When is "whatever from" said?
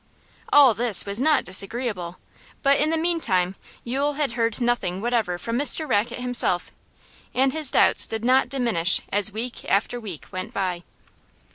4.99-5.59